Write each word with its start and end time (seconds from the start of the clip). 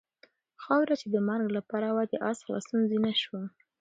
خاوره 0.63 0.95
چې 1.01 1.07
د 1.11 1.15
مرګ 1.29 1.47
لپاره 1.57 1.87
وه 1.95 2.03
د 2.11 2.13
آس 2.29 2.37
د 2.39 2.43
خلاصون 2.45 2.79
زینه 2.89 3.11
شوه. 3.23 3.41